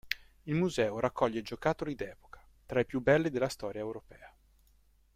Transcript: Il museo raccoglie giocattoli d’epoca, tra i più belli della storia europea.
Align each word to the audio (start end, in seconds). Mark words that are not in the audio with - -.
Il 0.45 0.55
museo 0.55 0.99
raccoglie 0.99 1.43
giocattoli 1.43 1.93
d’epoca, 1.93 2.43
tra 2.65 2.79
i 2.79 2.87
più 2.87 3.01
belli 3.03 3.29
della 3.29 3.49
storia 3.49 3.81
europea. 3.81 4.35